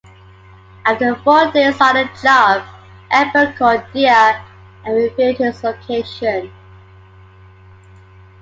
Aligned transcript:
After 0.83 1.13
four 1.17 1.51
days 1.51 1.79
on 1.79 1.93
the 1.93 2.09
job, 2.23 2.63
Egbert 3.11 3.55
called 3.55 3.83
Dear 3.93 4.43
and 4.83 4.95
revealed 4.95 5.37
his 5.37 5.63
location. 5.63 6.51